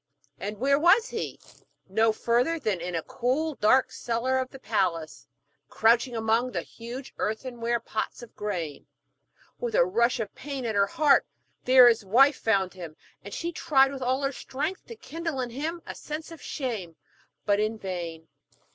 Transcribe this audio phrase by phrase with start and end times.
[0.39, 1.39] And where was he?
[1.87, 5.27] No further than in a cool, dark cellar of the palace,
[5.69, 8.87] crouching among huge earthenware pots of grain.
[9.59, 11.27] With a rush of pain at her heart,
[11.65, 15.51] there his wife found him, and she tried with all her strength to kindle in
[15.51, 16.95] him a sense of shame,
[17.45, 18.27] but in vain.